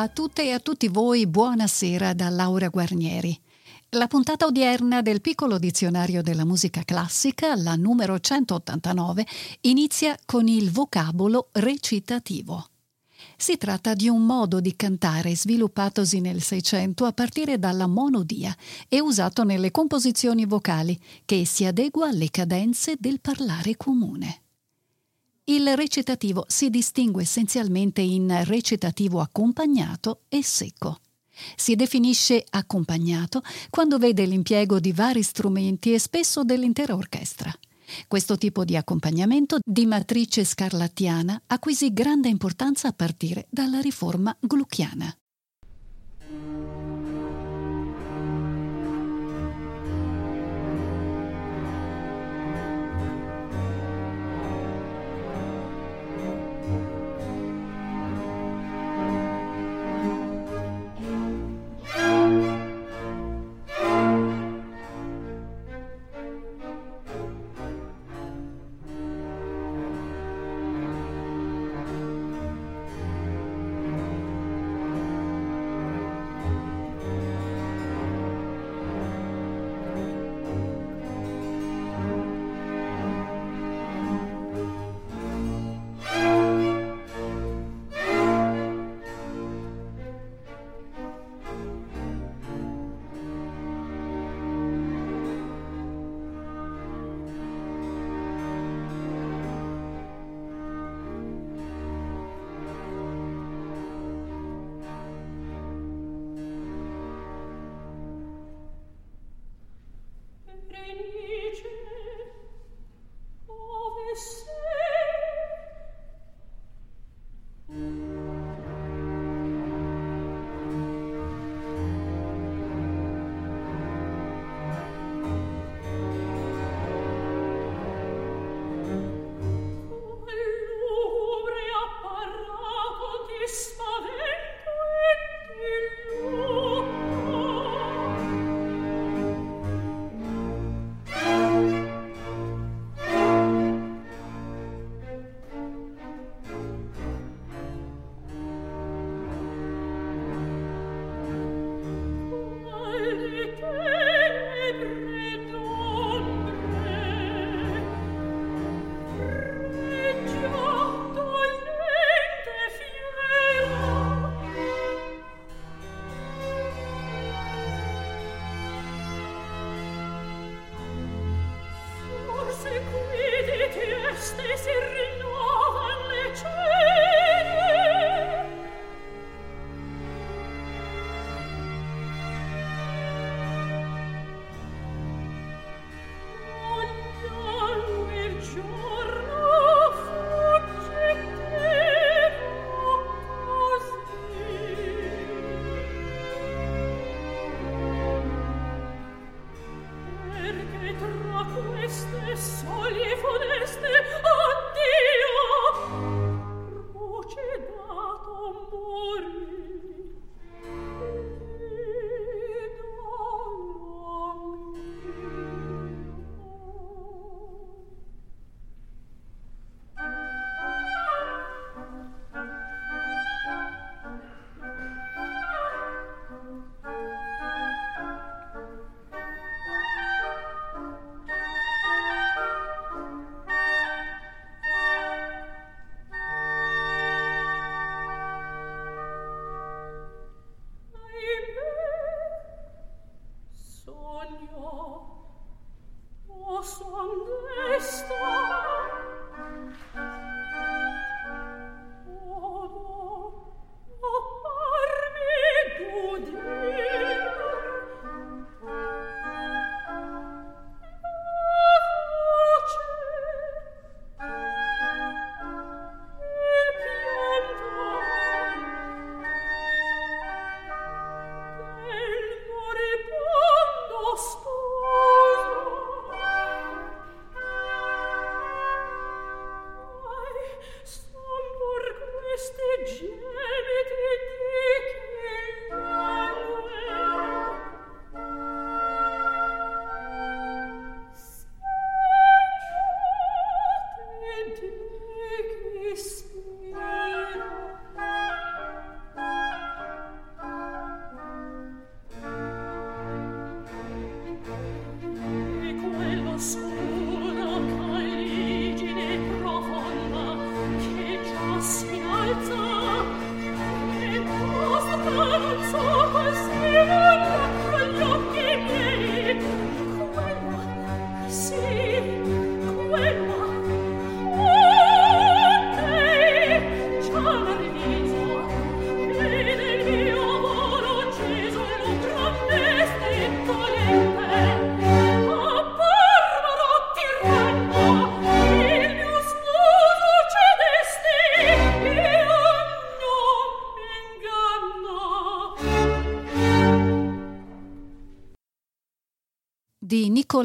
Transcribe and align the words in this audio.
A 0.00 0.08
tutte 0.08 0.44
e 0.44 0.52
a 0.52 0.60
tutti 0.60 0.88
voi 0.88 1.26
buonasera 1.26 2.14
da 2.14 2.30
Laura 2.30 2.68
Guarnieri. 2.68 3.38
La 3.90 4.06
puntata 4.06 4.46
odierna 4.46 5.02
del 5.02 5.20
piccolo 5.20 5.58
dizionario 5.58 6.22
della 6.22 6.46
musica 6.46 6.84
classica, 6.84 7.54
la 7.54 7.76
numero 7.76 8.18
189, 8.18 9.26
inizia 9.60 10.16
con 10.24 10.48
il 10.48 10.70
vocabolo 10.70 11.50
recitativo. 11.52 12.68
Si 13.36 13.58
tratta 13.58 13.92
di 13.92 14.08
un 14.08 14.24
modo 14.24 14.62
di 14.62 14.74
cantare 14.74 15.36
sviluppatosi 15.36 16.20
nel 16.20 16.40
Seicento 16.40 17.04
a 17.04 17.12
partire 17.12 17.58
dalla 17.58 17.86
monodia 17.86 18.56
e 18.88 19.02
usato 19.02 19.44
nelle 19.44 19.70
composizioni 19.70 20.46
vocali, 20.46 20.98
che 21.26 21.44
si 21.44 21.66
adegua 21.66 22.08
alle 22.08 22.30
cadenze 22.30 22.94
del 22.98 23.20
parlare 23.20 23.76
comune. 23.76 24.44
Il 25.50 25.76
recitativo 25.76 26.44
si 26.46 26.70
distingue 26.70 27.22
essenzialmente 27.22 28.00
in 28.00 28.44
recitativo 28.44 29.18
accompagnato 29.18 30.20
e 30.28 30.44
secco. 30.44 31.00
Si 31.56 31.74
definisce 31.74 32.44
accompagnato 32.50 33.42
quando 33.68 33.98
vede 33.98 34.26
l'impiego 34.26 34.78
di 34.78 34.92
vari 34.92 35.24
strumenti 35.24 35.92
e 35.92 35.98
spesso 35.98 36.44
dell'intera 36.44 36.94
orchestra. 36.94 37.52
Questo 38.06 38.38
tipo 38.38 38.64
di 38.64 38.76
accompagnamento 38.76 39.58
di 39.64 39.86
matrice 39.86 40.44
scarlattiana 40.44 41.42
acquisì 41.48 41.92
grande 41.92 42.28
importanza 42.28 42.86
a 42.86 42.92
partire 42.92 43.48
dalla 43.50 43.80
riforma 43.80 44.32
glucchiana. 44.38 45.12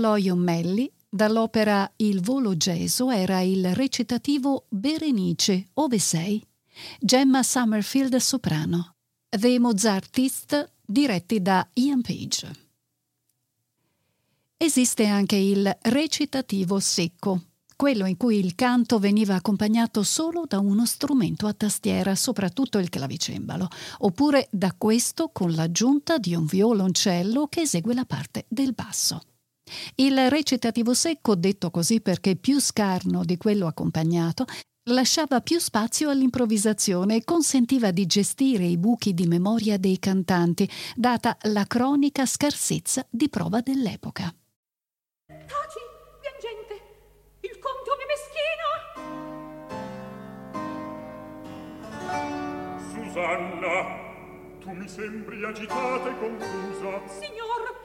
Niccolò 0.06 0.18
Iommelli, 0.18 0.92
dall'opera 1.10 1.92
Il 1.96 2.22
volo 2.22 2.56
geso, 2.56 3.10
era 3.10 3.42
il 3.42 3.74
recitativo 3.74 4.68
Berenice, 4.69 5.69
ove 5.74 5.98
sei? 5.98 6.46
Gemma 7.00 7.42
Summerfield 7.42 8.16
soprano. 8.18 8.98
The 9.28 9.57
Mozartist, 9.57 10.74
diretti 10.86 11.42
da 11.42 11.68
Ian 11.74 12.02
Page. 12.04 12.52
Esiste 14.57 15.07
anche 15.07 15.38
il 15.38 15.75
recitativo 15.81 16.80
secco, 16.80 17.42
quello 17.75 18.06
in 18.06 18.16
cui 18.16 18.38
il 18.38 18.54
canto 18.54 19.00
veniva 19.00 19.34
accompagnato 19.34 20.04
solo 20.04 20.46
da 20.48 20.60
uno 20.60 20.86
strumento 20.86 21.48
a 21.48 21.54
tastiera, 21.54 22.13
soprattutto 22.13 22.78
il 22.78 22.90
clavicembalo, 22.90 23.68
oppure 24.00 24.48
da 24.51 24.72
questo 24.78 25.30
con 25.34 25.54
l'aggiunta 25.54 26.19
di 26.19 26.36
un 26.36 26.46
violoncello 26.46 27.48
che 27.48 27.62
esegue 27.62 27.96
la 27.96 28.06
parte 28.06 28.46
del 28.48 28.74
basso. 28.74 29.19
Il 29.96 30.30
recitativo 30.30 30.94
secco, 30.94 31.36
detto 31.36 31.72
così 31.72 32.02
perché 32.02 32.36
più 32.36 32.60
scarno 32.60 33.24
di 33.24 33.38
quello 33.38 33.68
accompagnato, 33.68 34.46
lasciava 34.90 35.42
più 35.42 35.58
spazio 35.60 36.10
all'improvvisazione 36.10 37.16
e 37.16 37.24
consentiva 37.24 37.92
di 37.92 38.06
gestire 38.06 38.66
i 38.66 38.78
buchi 38.78 39.14
di 39.14 39.26
memoria 39.26 39.78
dei 39.78 39.98
cantanti, 39.98 40.70
data 40.96 41.38
la 41.44 41.66
cronica 41.66 42.26
scarsezza 42.26 43.06
di 43.10 43.30
prova 43.30 43.62
dell'epoca. 43.62 44.34
Taci, 45.26 45.80
vien 46.22 46.38
gente! 46.40 46.82
Il 47.42 47.58
conte 47.60 47.90
è 47.92 48.06
meschino! 48.14 48.68
Susanna, 52.94 54.04
tu 54.60 54.72
mi 54.72 54.88
sembri 54.88 55.44
agitata 55.44 56.10
e 56.10 56.20
confusa. 56.20 57.08
Signor, 57.08 57.85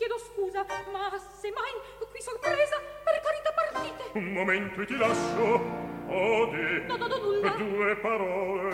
chiedo 0.00 0.16
scusa, 0.16 0.64
ma 0.90 1.12
se 1.18 1.52
mai 1.52 1.72
qui 2.10 2.22
sorpresa, 2.22 2.80
per 3.04 3.20
carità 3.20 3.52
partite. 3.52 4.18
Un 4.18 4.32
momento 4.32 4.80
e 4.80 4.86
ti 4.86 4.96
lascio. 4.96 5.88
Ode. 6.08 6.84
Non 6.86 7.02
ho 7.02 7.18
nulla. 7.18 7.50
Due 7.50 7.96
parole. 7.96 8.70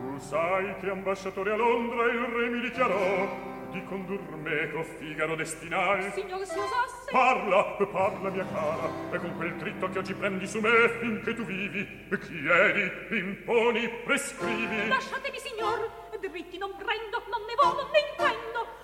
Tu 0.00 0.18
sai 0.18 0.74
che 0.80 0.90
ambasciatore 0.90 1.52
a 1.52 1.56
Londra 1.56 2.10
il 2.10 2.24
re 2.24 2.48
mi 2.48 2.60
dichiarò 2.60 3.48
di 3.70 3.84
condur 3.84 4.20
me 4.34 4.68
co 4.72 4.82
Figaro 4.82 5.36
destinai. 5.36 6.10
Signor, 6.10 6.44
se 6.44 6.58
osasse... 6.58 7.10
Parla, 7.12 7.62
parla, 7.86 8.30
mia 8.30 8.46
cara, 8.46 8.90
e 9.12 9.16
con 9.16 9.36
quel 9.36 9.54
dritto 9.58 9.88
che 9.90 9.98
oggi 9.98 10.14
prendi 10.14 10.44
su 10.44 10.58
me 10.58 10.88
finché 10.98 11.34
tu 11.34 11.44
vivi, 11.44 11.86
chiedi, 12.08 13.16
imponi, 13.16 13.88
prescrivi. 14.02 14.88
Lasciatemi, 14.88 15.38
signor, 15.38 15.88
dritti 16.18 16.58
non 16.58 16.74
prendo, 16.74 17.22
non 17.30 17.42
ne 17.46 17.54
vo, 17.54 17.80
non 17.80 17.90
ne 17.92 17.98
intendo. 18.10 18.79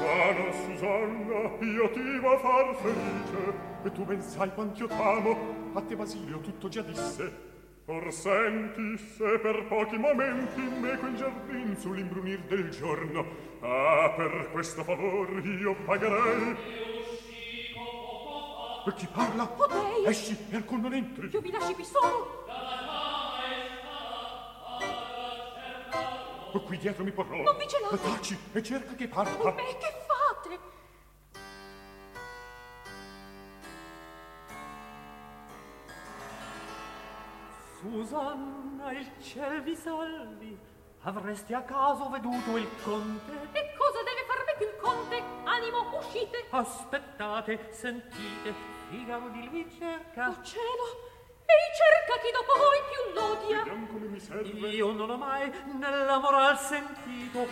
Me 0.00 0.32
non, 0.32 0.52
Susanna, 0.52 1.64
io 1.64 1.90
ti 1.90 2.18
va 2.18 2.38
far 2.38 2.74
felice, 2.76 3.54
e 3.84 3.92
tu 3.92 4.04
ben 4.04 4.20
sai 4.20 4.52
quant'io 4.52 4.86
t'amo, 4.86 5.36
a 5.74 5.80
te 5.80 5.96
Basilio 5.96 6.40
tutto 6.40 6.68
già 6.68 6.82
disse, 6.82 7.50
Or 7.86 8.12
senti 8.12 8.96
se 8.96 9.38
per 9.40 9.66
pochi 9.66 9.98
momenti 9.98 10.60
meco 10.60 11.06
in 11.06 11.16
giardin 11.16 11.76
sull'imbrunir 11.76 12.38
del 12.46 12.70
giorno. 12.70 13.26
Ah, 13.60 14.12
per 14.16 14.50
questo 14.52 14.84
favor 14.84 15.44
io 15.44 15.74
pagherei. 15.84 16.56
E 18.86 18.94
chi 18.94 19.08
parla? 19.12 19.46
Potei. 19.46 20.04
Esci 20.06 20.36
e 20.50 20.56
alcun 20.56 20.80
non 20.80 20.94
entri. 20.94 21.28
Io 21.32 21.40
vi 21.40 21.50
lasci 21.50 21.74
qui 21.74 21.84
solo. 21.84 22.44
Qui 26.60 26.76
dietro 26.76 27.02
mi 27.04 27.12
porrò. 27.12 27.36
Non 27.36 27.56
vi 27.56 27.66
celate. 27.66 27.98
Taci 27.98 28.38
e 28.52 28.62
cerca 28.62 28.94
che 28.94 29.08
parla. 29.08 29.32
Oh, 29.38 29.52
beh, 29.52 29.76
che 29.78 29.92
fate? 30.06 30.58
Susanna, 37.80 38.92
il 38.92 39.10
ciel 39.20 39.62
vi 39.62 39.74
salvi. 39.74 40.70
Avresti 41.04 41.52
a 41.52 41.62
caso 41.62 42.08
veduto 42.10 42.56
il 42.56 42.68
conte? 42.84 43.32
E 43.52 43.74
cosa 43.76 43.98
deve 44.04 44.24
farmi 44.28 44.52
qui 44.56 44.66
il 44.66 44.76
conte? 44.80 45.22
Animo, 45.44 45.98
uscite! 45.98 46.46
Aspettate, 46.50 47.72
sentite, 47.72 48.54
Figaro 48.88 49.28
di 49.30 49.48
lui 49.48 49.68
cerca. 49.76 50.28
Oh 50.28 50.42
cielo! 50.44 51.11
Ei 51.52 51.68
cerca 51.82 52.14
chi 52.22 52.30
dopo 52.32 52.52
voi 52.56 52.80
più 52.88 53.00
l'odia. 53.12 53.58
Vediamo 53.58 53.86
come 53.86 54.06
mi 54.06 54.20
serve. 54.20 54.68
Io 54.68 54.92
non 54.92 55.10
ho 55.10 55.16
mai 55.16 55.52
nella 55.78 56.18
moral 56.18 56.58
sentito 56.58 57.46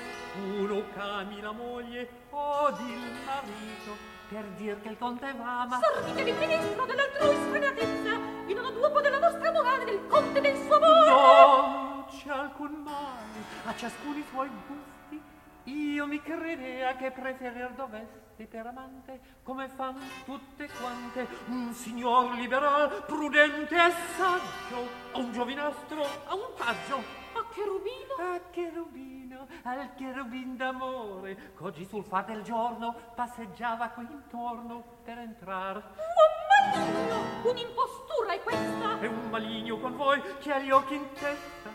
uno 0.56 0.84
cami 0.94 1.40
la 1.40 1.52
moglie 1.52 2.08
odi 2.30 2.92
il 2.92 3.12
marito 3.24 3.96
per 4.28 4.44
dir 4.56 4.80
che 4.80 4.88
il 4.88 4.98
conte 4.98 5.32
v'ama. 5.32 5.80
Servitevi, 5.80 6.32
ministro, 6.32 6.84
dell'altrui 6.86 7.34
sfrenatezza, 7.34 8.10
in 8.46 8.58
un 8.58 8.72
duopo 8.72 9.00
della 9.00 9.18
vostra 9.18 9.50
morale, 9.50 9.84
del 9.84 10.06
conte 10.06 10.40
del 10.40 10.56
suo 10.56 10.76
amore. 10.76 11.10
Non 11.10 12.06
c'è 12.08 12.30
alcun 12.30 12.72
male, 12.82 13.44
a 13.64 13.74
ciascuno 13.74 14.18
i 14.18 14.24
suoi 14.30 14.48
gusti. 14.66 15.20
Io 15.64 16.06
mi 16.06 16.22
credea 16.22 16.96
che 16.96 17.10
preferir 17.10 17.72
dovesti 17.72 18.29
per 18.46 18.66
amante, 18.66 19.20
come 19.42 19.68
fan 19.68 19.98
tutte 20.24 20.68
quante, 20.80 21.26
un 21.46 21.72
signor 21.72 22.34
liberal, 22.34 23.04
prudente 23.04 23.74
e 23.74 23.90
saggio, 24.16 24.88
a 25.12 25.18
un 25.18 25.32
giovinastro, 25.32 26.02
a 26.26 26.34
un 26.34 26.52
paggio. 26.56 27.18
A 27.32 27.46
cherubino? 27.52 28.14
A 28.18 28.40
cherubino, 28.50 29.46
al 29.62 29.94
cherubin 29.94 30.56
d'amore, 30.56 31.52
c'oggi 31.54 31.84
sul 31.84 32.04
far 32.04 32.24
del 32.24 32.42
giorno 32.42 32.94
passeggiava 33.14 33.88
qui 33.90 34.06
intorno 34.10 34.82
per 35.04 35.18
entrar. 35.18 35.76
Un 35.76 36.74
maligno! 36.74 37.50
Un'impostura 37.50 38.32
è 38.32 38.40
questa! 38.42 39.00
È 39.00 39.06
un 39.06 39.30
maligno 39.30 39.78
con 39.78 39.96
voi 39.96 40.20
che 40.38 40.52
ha 40.52 40.58
gli 40.58 40.70
occhi 40.70 40.94
in 40.94 41.12
testa. 41.12 41.70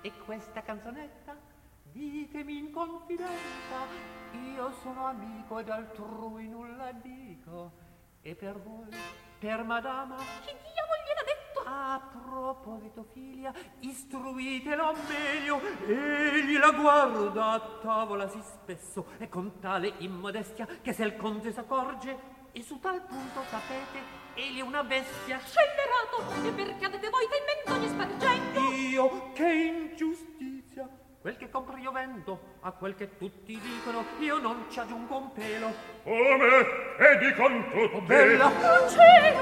E 0.00 0.12
questa 0.24 0.62
canzonetta? 0.62 1.41
Ditemi 1.92 2.56
in 2.56 2.70
confidenza, 2.70 3.86
io 4.54 4.72
sono 4.80 5.08
amico 5.08 5.58
ed 5.58 5.68
altrui 5.68 6.48
nulla 6.48 6.90
dico. 6.92 7.70
E 8.22 8.34
per 8.34 8.58
voi, 8.58 8.88
per 9.38 9.62
madama, 9.62 10.16
chi 10.16 10.54
diavolo 10.54 11.02
gliel'ha 11.04 11.24
detto? 11.26 11.62
A 11.66 12.00
proposito, 12.10 13.04
filia, 13.12 13.52
istruitelo 13.80 14.94
meglio. 15.06 15.60
Egli 15.84 16.56
la 16.56 16.70
guarda 16.70 17.50
a 17.50 17.60
tavola 17.82 18.26
sì 18.26 18.40
spesso 18.40 19.08
e 19.18 19.28
con 19.28 19.58
tale 19.60 19.92
immodestia 19.98 20.66
che 20.80 20.94
se 20.94 21.04
il 21.04 21.16
conte 21.16 21.52
s'accorge 21.52 22.40
e 22.52 22.62
su 22.62 22.80
tal 22.80 23.02
punto 23.02 23.42
sapete, 23.50 23.98
egli 24.32 24.60
è 24.60 24.62
una 24.62 24.82
bestia. 24.82 25.38
Scellerato! 25.40 26.46
E 26.48 26.52
perché 26.52 26.86
avete 26.86 27.10
voi 27.10 27.26
del 27.28 27.76
menzogne 27.76 27.88
spargendo? 27.88 28.60
Io, 28.70 29.32
che 29.32 29.52
ingiustizia! 29.52 30.51
Quel 31.22 31.36
che 31.36 31.48
compro 31.50 31.76
io 31.76 31.92
vendo, 31.92 32.56
a 32.62 32.72
quel 32.72 32.96
che 32.96 33.16
tutti 33.16 33.56
dicono, 33.56 34.04
io 34.18 34.40
non 34.40 34.64
ci 34.68 34.80
aggiungo 34.80 35.18
un 35.18 35.30
pelo. 35.32 35.72
Come? 36.02 36.48
E 36.98 37.16
dicon 37.20 37.62
tutti? 37.70 37.94
Oh, 37.94 38.00
bella! 38.00 38.46
Oh, 38.48 38.88
cielo! 38.90 39.40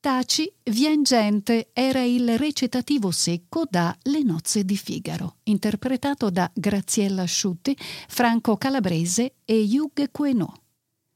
Taci, 0.00 0.50
Vien 0.62 1.02
gente 1.02 1.68
era 1.74 2.00
il 2.02 2.38
recitativo 2.38 3.10
secco 3.10 3.66
da 3.68 3.94
Le 4.04 4.22
nozze 4.22 4.64
di 4.64 4.78
Figaro, 4.78 5.36
interpretato 5.42 6.30
da 6.30 6.50
Graziella 6.54 7.20
Asciutti, 7.22 7.76
Franco 8.08 8.56
Calabrese 8.56 9.34
e 9.44 9.66
Hugh 9.70 10.10
Queneau. 10.10 10.50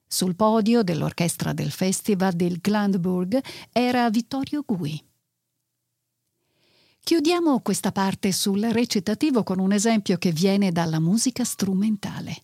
Sul 0.06 0.36
podio 0.36 0.82
dell'orchestra 0.82 1.54
del 1.54 1.70
Festival 1.70 2.34
del 2.34 2.58
Glandburg 2.60 3.42
era 3.72 4.10
Vittorio 4.10 4.62
Gui. 4.66 5.08
Chiudiamo 7.02 7.60
questa 7.60 7.92
parte 7.92 8.32
sul 8.32 8.62
recitativo 8.62 9.42
con 9.42 9.58
un 9.58 9.72
esempio 9.72 10.16
che 10.16 10.32
viene 10.32 10.70
dalla 10.70 11.00
musica 11.00 11.44
strumentale. 11.44 12.42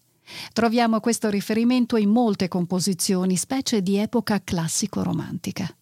Troviamo 0.52 1.00
questo 1.00 1.30
riferimento 1.30 1.96
in 1.96 2.10
molte 2.10 2.48
composizioni, 2.48 3.36
specie 3.36 3.80
di 3.80 3.96
epoca 3.96 4.42
classico-romantica 4.42 5.72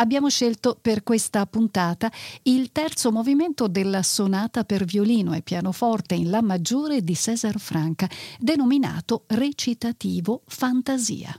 abbiamo 0.00 0.28
scelto 0.28 0.76
per 0.80 1.02
questa 1.02 1.46
puntata 1.46 2.10
il 2.44 2.72
terzo 2.72 3.12
movimento 3.12 3.68
della 3.68 4.02
sonata 4.02 4.64
per 4.64 4.84
violino 4.84 5.34
e 5.34 5.42
pianoforte 5.42 6.14
in 6.14 6.30
La 6.30 6.42
maggiore 6.42 7.02
di 7.02 7.14
César 7.14 7.58
Franca, 7.58 8.08
denominato 8.38 9.24
recitativo 9.28 10.42
Fantasia. 10.46 11.34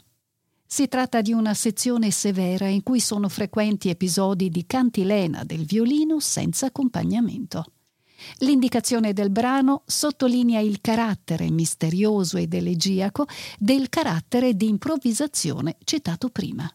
Si 0.73 0.87
tratta 0.87 1.19
di 1.19 1.33
una 1.33 1.53
sezione 1.53 2.11
severa 2.11 2.65
in 2.65 2.81
cui 2.81 3.01
sono 3.01 3.27
frequenti 3.27 3.89
episodi 3.89 4.47
di 4.47 4.65
cantilena 4.65 5.43
del 5.43 5.65
violino 5.65 6.21
senza 6.21 6.67
accompagnamento. 6.67 7.65
L'indicazione 8.37 9.11
del 9.11 9.31
brano 9.31 9.83
sottolinea 9.85 10.61
il 10.61 10.79
carattere 10.79 11.51
misterioso 11.51 12.37
ed 12.37 12.53
elegiaco 12.53 13.27
del 13.59 13.89
carattere 13.89 14.55
di 14.55 14.69
improvvisazione 14.69 15.75
citato 15.83 16.29
prima. 16.29 16.73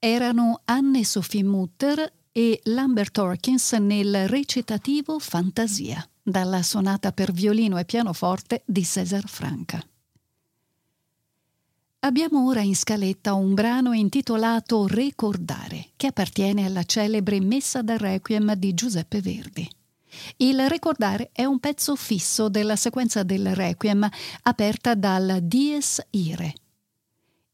Erano 0.00 0.62
Anne 0.64 1.04
Sophie 1.04 1.44
Mutter 1.44 2.10
e 2.32 2.60
Lambert 2.64 3.16
Hawkins 3.18 3.72
nel 3.72 4.28
recitativo 4.28 5.18
Fantasia, 5.18 6.02
dalla 6.22 6.62
sonata 6.62 7.12
per 7.12 7.32
violino 7.32 7.76
e 7.76 7.84
pianoforte 7.84 8.62
di 8.64 8.82
César 8.82 9.28
Franca. 9.28 9.84
Abbiamo 12.02 12.46
ora 12.46 12.62
in 12.62 12.74
scaletta 12.74 13.34
un 13.34 13.52
brano 13.52 13.92
intitolato 13.92 14.86
Ricordare, 14.86 15.90
che 15.96 16.06
appartiene 16.06 16.64
alla 16.64 16.84
celebre 16.84 17.40
Messa 17.40 17.82
da 17.82 17.98
Requiem 17.98 18.54
di 18.54 18.72
Giuseppe 18.72 19.20
Verdi. 19.20 19.68
Il 20.38 20.66
Ricordare 20.70 21.28
è 21.30 21.44
un 21.44 21.60
pezzo 21.60 21.94
fisso 21.96 22.48
della 22.48 22.76
sequenza 22.76 23.22
del 23.22 23.54
Requiem 23.54 24.08
aperta 24.44 24.94
dal 24.94 25.40
Dies 25.42 26.02
Ire, 26.10 26.54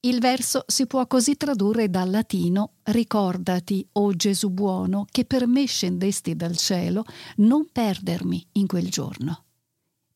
il 0.07 0.21
verso 0.21 0.63
si 0.69 0.87
può 0.87 1.07
così 1.07 1.37
tradurre 1.37 1.91
dal 1.91 2.11
latino 2.11 2.75
Ricordati, 2.85 3.87
o 3.93 4.05
oh 4.05 4.15
Gesù 4.15 4.51
buono, 4.51 5.05
che 5.11 5.25
per 5.25 5.49
me 5.49 5.67
scendesti 5.67 6.37
dal 6.37 6.57
cielo, 6.57 7.05
non 7.37 7.67
perdermi 7.73 8.47
in 8.53 8.67
quel 8.69 8.89
giorno. 8.89 9.43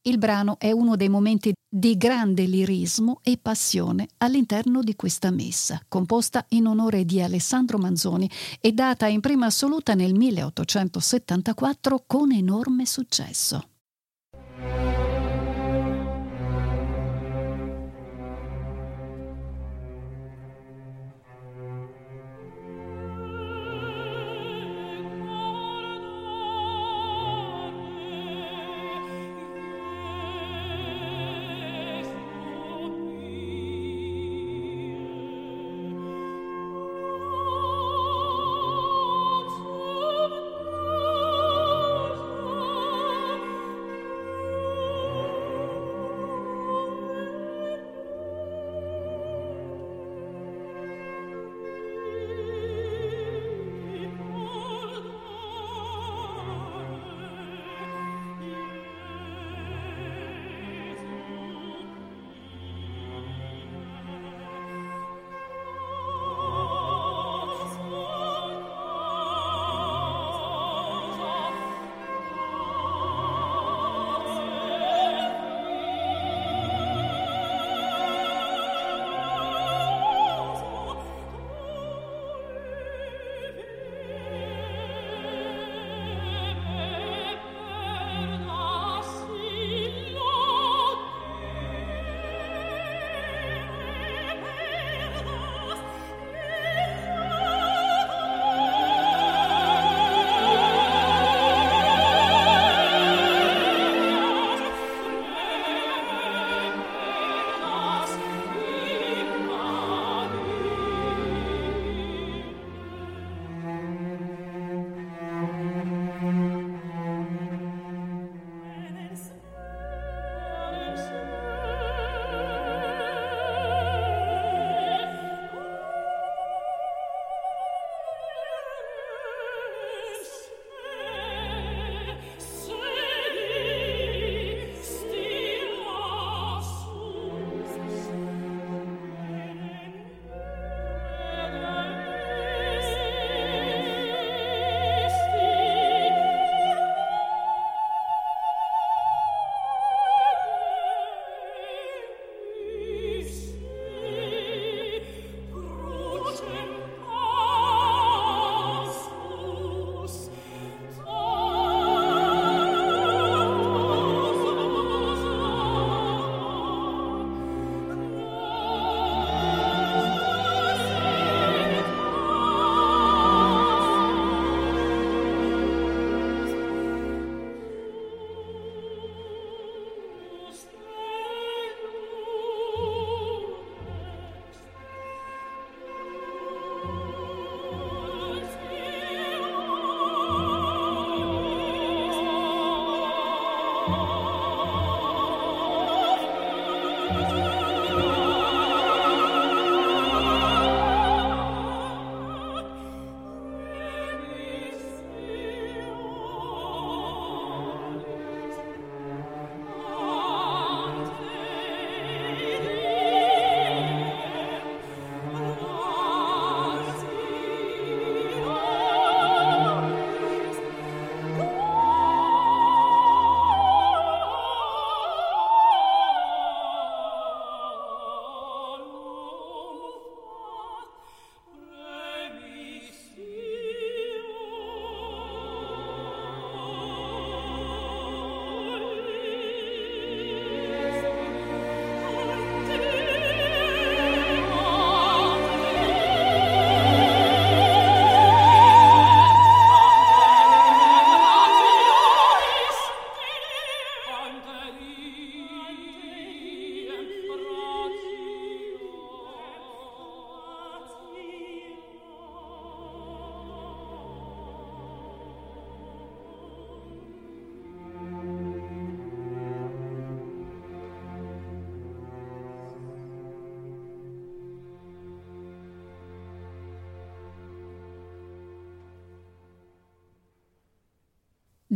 Il 0.02 0.18
brano 0.18 0.58
è 0.58 0.70
uno 0.70 0.96
dei 0.96 1.08
momenti 1.08 1.52
di 1.68 1.96
grande 1.96 2.44
lirismo 2.44 3.20
e 3.22 3.36
passione 3.36 4.06
all'interno 4.18 4.82
di 4.82 4.94
questa 4.94 5.30
messa, 5.30 5.82
composta 5.88 6.46
in 6.50 6.66
onore 6.66 7.04
di 7.04 7.20
Alessandro 7.20 7.76
Manzoni 7.76 8.30
e 8.60 8.72
data 8.72 9.08
in 9.08 9.20
prima 9.20 9.46
assoluta 9.46 9.94
nel 9.94 10.14
1874 10.14 12.04
con 12.06 12.32
enorme 12.32 12.86
successo. 12.86 13.69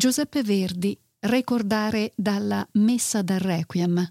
Giuseppe 0.05 0.43
Verdi, 0.43 0.95
Ricordare 1.21 2.13
dalla 2.15 2.69
Messa 2.73 3.23
del 3.23 3.41
Requiem. 3.41 4.07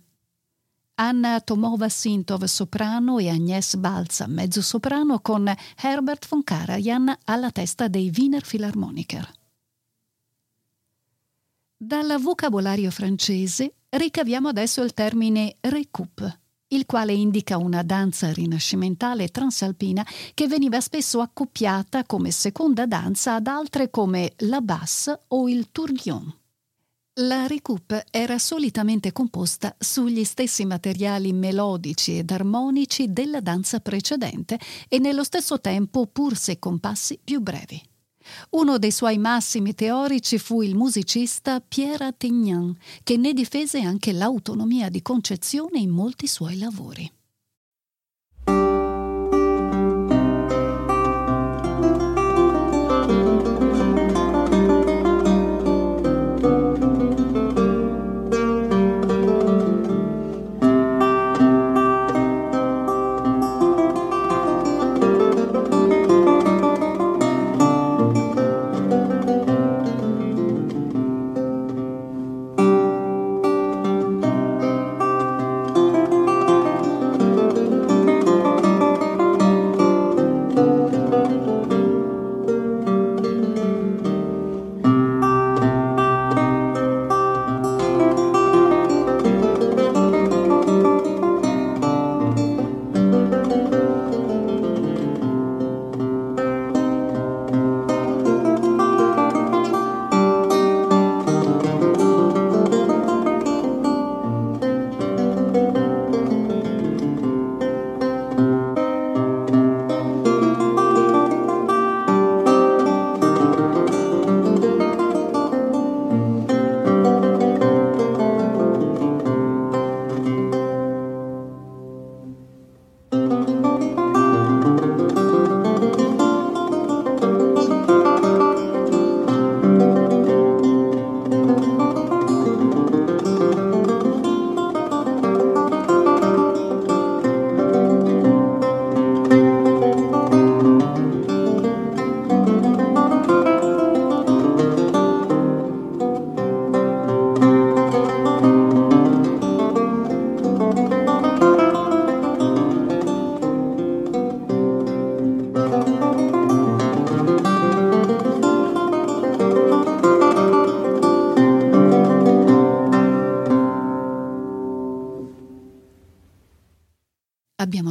Anna 0.96 1.40
Tomova-Sintov 1.40 2.46
soprano 2.46 3.20
e 3.20 3.30
Agnès 3.30 3.76
Balza 3.76 4.26
mezzo 4.26 4.64
soprano 4.64 5.20
con 5.20 5.54
Herbert 5.80 6.28
von 6.28 6.44
Karajan 6.44 7.16
alla 7.26 7.52
testa 7.52 7.88
dei 7.90 8.12
Wiener 8.12 8.42
Philharmoniker. 8.42 9.32
Dal 11.78 12.20
vocabolario 12.20 12.90
francese 12.90 13.76
ricaviamo 13.90 14.48
adesso 14.48 14.82
il 14.82 14.96
termine 14.96 15.58
recoupe, 15.60 16.40
il 16.74 16.86
quale 16.86 17.14
indica 17.14 17.58
una 17.58 17.84
danza 17.84 18.32
rinascimentale 18.32 19.30
transalpina 19.30 20.06
che 20.34 20.48
veniva 20.48 20.82
spesso 20.82 21.22
accoppiata 21.22 22.04
come 22.06 22.32
seconda 22.32 22.86
danza 22.86 23.36
ad 23.36 23.48
altre 23.48 23.90
come 23.90 24.34
la 24.38 24.62
basse 24.62 25.22
o 25.28 25.48
il 25.48 25.70
tourbillon. 25.72 26.36
La 27.18 27.46
recoupe 27.46 28.06
era 28.10 28.40
solitamente 28.40 29.12
composta 29.12 29.76
sugli 29.78 30.24
stessi 30.24 30.66
materiali 30.66 31.32
melodici 31.32 32.18
ed 32.18 32.32
armonici 32.32 33.14
della 33.14 33.40
danza 33.40 33.80
precedente 33.80 34.60
e 34.88 34.98
nello 34.98 35.24
stesso 35.24 35.62
tempo 35.62 36.08
pur 36.08 36.36
se 36.36 36.58
compassi 36.58 37.20
più 37.24 37.40
brevi. 37.40 37.80
Uno 38.52 38.78
dei 38.78 38.92
suoi 38.92 39.18
massimi 39.18 39.74
teorici 39.74 40.38
fu 40.38 40.62
il 40.62 40.76
musicista 40.76 41.60
Pierre 41.60 42.06
Attignan, 42.06 42.76
che 43.04 43.18
ne 43.18 43.34
difese 43.34 43.82
anche 43.82 44.12
l'autonomia 44.12 44.90
di 44.90 45.02
concezione 45.02 45.80
in 45.80 45.90
molti 45.90 46.28
suoi 46.28 46.58
lavori. 46.58 47.12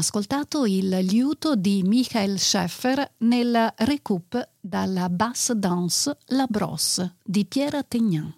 Ascoltato 0.02 0.66
il 0.66 0.88
liuto 0.88 1.54
di 1.54 1.84
Michael 1.84 2.36
Scheffer 2.36 3.12
nel 3.18 3.72
Recoup 3.76 4.48
dalla 4.58 5.08
Basse 5.08 5.56
Danse 5.56 6.18
La 6.26 6.46
Brosse 6.48 7.18
di 7.22 7.46
Pierre 7.46 7.78
Attignan. 7.78 8.34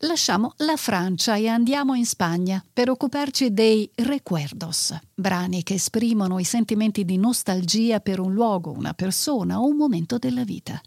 Lasciamo 0.00 0.54
la 0.58 0.76
Francia 0.76 1.36
e 1.36 1.48
andiamo 1.48 1.94
in 1.94 2.06
Spagna 2.06 2.64
per 2.72 2.88
occuparci 2.88 3.52
dei 3.52 3.90
recuerdos, 3.94 4.98
brani 5.14 5.62
che 5.62 5.74
esprimono 5.74 6.38
i 6.38 6.44
sentimenti 6.44 7.04
di 7.04 7.18
nostalgia 7.18 8.00
per 8.00 8.20
un 8.20 8.32
luogo, 8.32 8.72
una 8.72 8.94
persona 8.94 9.60
o 9.60 9.66
un 9.66 9.76
momento 9.76 10.16
della 10.16 10.44
vita. 10.44 10.80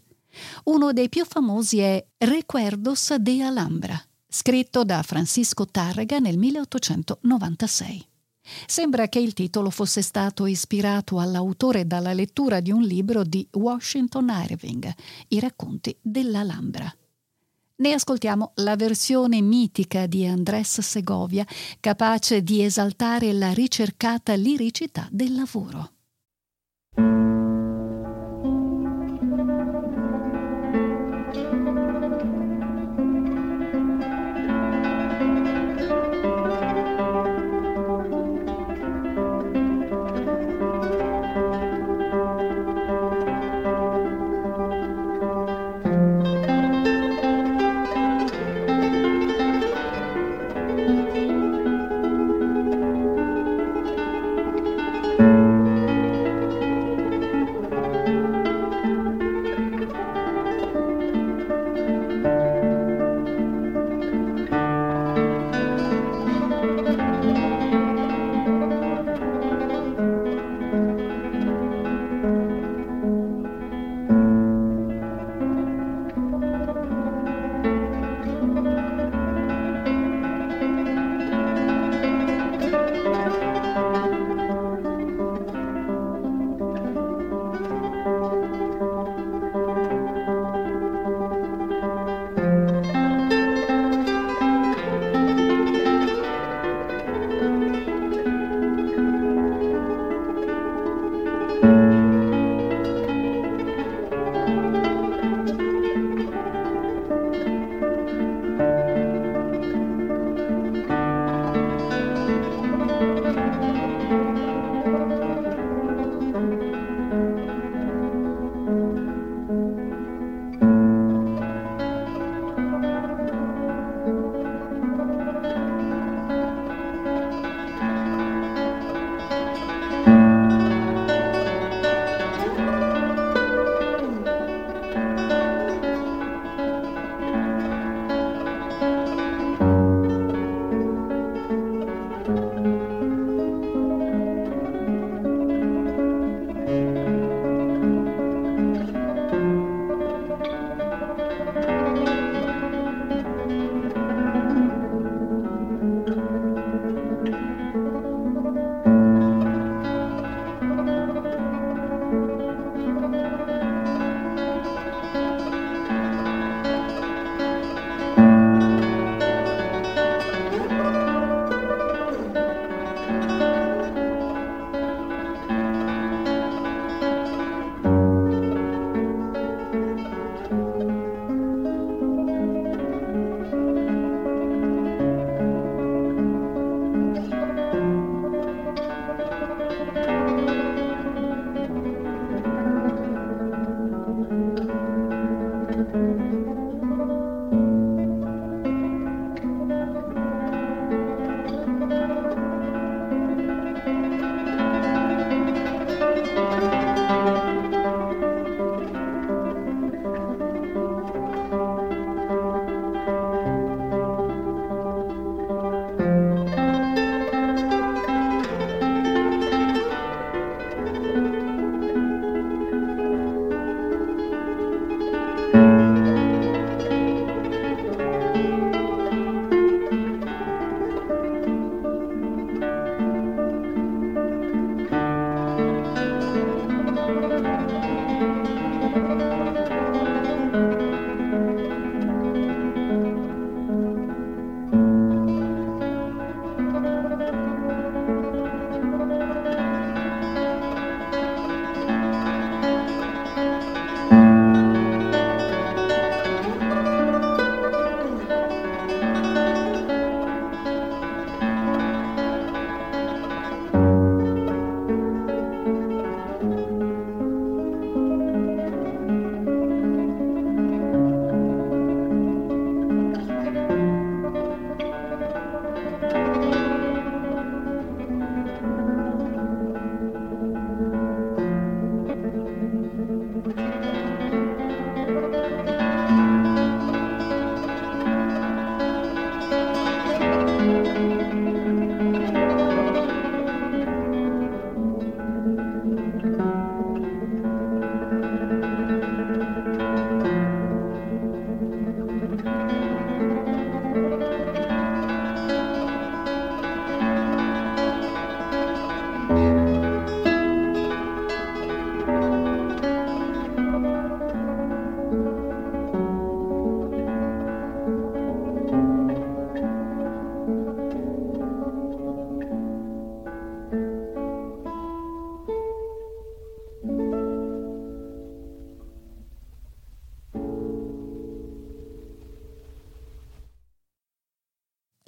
Uno 0.64 0.92
dei 0.92 1.08
più 1.08 1.24
famosi 1.24 1.78
è 1.78 2.04
Recuerdos 2.18 3.14
de 3.14 3.42
Alhambra, 3.42 4.00
scritto 4.30 4.84
da 4.84 5.02
Francisco 5.02 5.66
Tarrega 5.66 6.20
nel 6.20 6.38
1896. 6.38 8.06
Sembra 8.66 9.08
che 9.08 9.18
il 9.18 9.34
titolo 9.34 9.70
fosse 9.70 10.02
stato 10.02 10.46
ispirato 10.46 11.18
all'autore 11.18 11.86
dalla 11.86 12.12
lettura 12.12 12.60
di 12.60 12.70
un 12.70 12.82
libro 12.82 13.24
di 13.24 13.46
Washington 13.52 14.28
Irving, 14.30 14.92
I 15.28 15.40
racconti 15.40 15.96
dell'Alhambra. 16.00 16.92
Ne 17.76 17.92
ascoltiamo 17.92 18.52
la 18.56 18.76
versione 18.76 19.40
mitica 19.40 20.06
di 20.06 20.26
Andrés 20.26 20.80
Segovia, 20.80 21.46
capace 21.80 22.42
di 22.42 22.62
esaltare 22.62 23.32
la 23.32 23.52
ricercata 23.52 24.34
liricità 24.34 25.08
del 25.10 25.34
lavoro. 25.34 25.92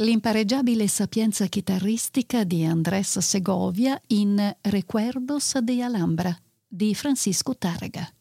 L'impareggiabile 0.03 0.89
sapienza 0.89 1.47
chitarristica 1.47 2.43
di 2.43 2.65
Andrés 2.65 3.19
Segovia 3.21 4.01
in 4.09 4.57
Recuerdos 4.61 5.59
de 5.61 5.81
Alhambra 5.81 6.37
di 6.67 6.95
Francisco 6.95 7.57
Tárrega. 7.57 8.13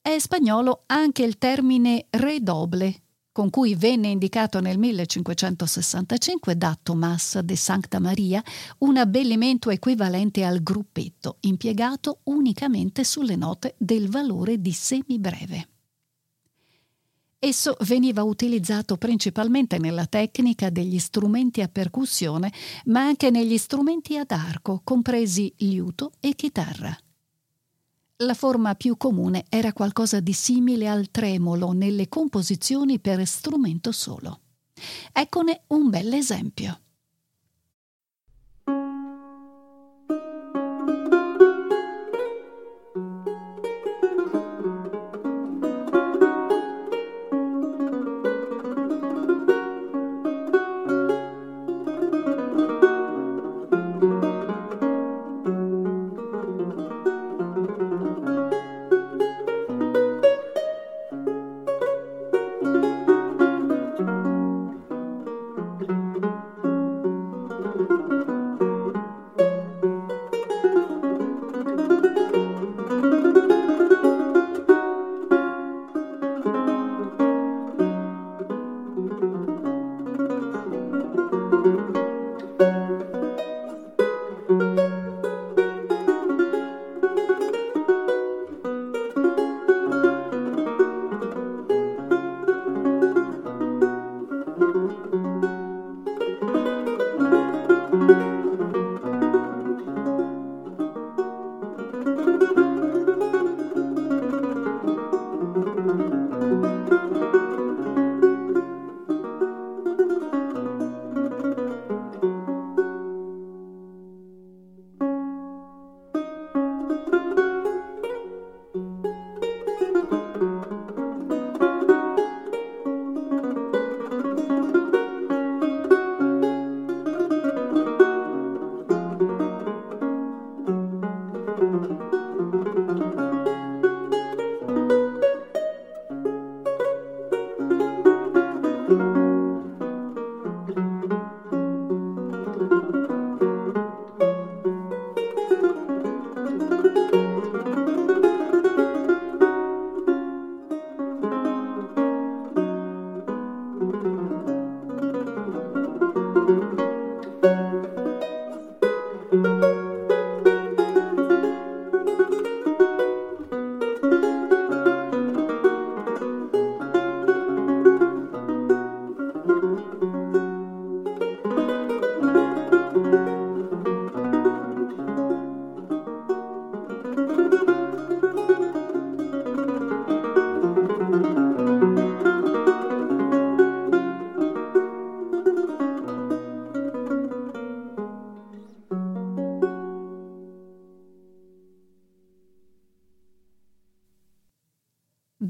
È 0.00 0.18
spagnolo 0.18 0.84
anche 0.86 1.22
il 1.22 1.36
termine 1.36 2.06
redoble, 2.10 3.02
con 3.30 3.50
cui 3.50 3.74
venne 3.74 4.08
indicato 4.08 4.60
nel 4.60 4.78
1565 4.78 6.56
da 6.56 6.76
Tomás 6.82 7.38
de 7.40 7.56
Sancta 7.56 8.00
Maria 8.00 8.42
un 8.78 8.96
abbellimento 8.96 9.70
equivalente 9.70 10.44
al 10.44 10.62
gruppetto, 10.62 11.36
impiegato 11.40 12.20
unicamente 12.24 13.04
sulle 13.04 13.36
note 13.36 13.74
del 13.76 14.08
valore 14.08 14.60
di 14.60 14.72
semibreve. 14.72 15.68
Esso 17.44 17.76
veniva 17.80 18.22
utilizzato 18.22 18.96
principalmente 18.96 19.76
nella 19.76 20.06
tecnica 20.06 20.70
degli 20.70 21.00
strumenti 21.00 21.60
a 21.60 21.66
percussione, 21.66 22.52
ma 22.84 23.00
anche 23.00 23.30
negli 23.30 23.58
strumenti 23.58 24.16
ad 24.16 24.30
arco, 24.30 24.80
compresi 24.84 25.52
liuto 25.56 26.12
e 26.20 26.36
chitarra. 26.36 26.96
La 28.18 28.34
forma 28.34 28.76
più 28.76 28.96
comune 28.96 29.44
era 29.48 29.72
qualcosa 29.72 30.20
di 30.20 30.32
simile 30.32 30.86
al 30.88 31.10
tremolo 31.10 31.72
nelle 31.72 32.08
composizioni 32.08 33.00
per 33.00 33.26
strumento 33.26 33.90
solo. 33.90 34.38
Eccone 35.12 35.62
un 35.66 35.90
bel 35.90 36.12
esempio. 36.12 36.81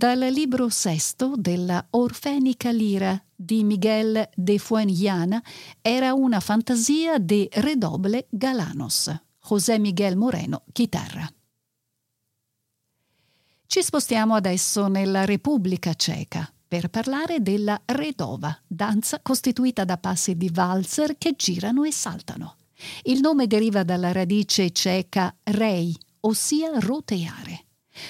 Dal 0.02 0.18
libro 0.18 0.68
sesto 0.68 1.34
della 1.36 1.86
Orfenica 1.90 2.72
Lira 2.72 3.24
di 3.32 3.62
Miguel 3.62 4.30
de 4.34 4.58
Fuenllana 4.58 5.40
era 5.80 6.12
una 6.12 6.40
fantasia 6.40 7.20
de 7.20 7.48
Redoble 7.52 8.26
Galanos, 8.28 9.16
José 9.38 9.78
Miguel 9.78 10.16
Moreno, 10.16 10.64
chitarra. 10.72 11.32
Ci 13.64 13.80
spostiamo 13.80 14.34
adesso 14.34 14.88
nella 14.88 15.24
Repubblica 15.24 15.94
Ceca 15.94 16.52
per 16.66 16.88
parlare 16.88 17.40
della 17.40 17.80
Redova, 17.84 18.60
danza 18.66 19.20
costituita 19.20 19.84
da 19.84 19.98
passi 19.98 20.36
di 20.36 20.50
valzer 20.52 21.16
che 21.16 21.36
girano 21.36 21.84
e 21.84 21.92
saltano. 21.92 22.56
Il 23.04 23.20
nome 23.20 23.46
deriva 23.46 23.84
dalla 23.84 24.10
radice 24.10 24.72
ceca 24.72 25.32
rei, 25.44 25.96
ossia 26.22 26.72
roteare. 26.80 27.66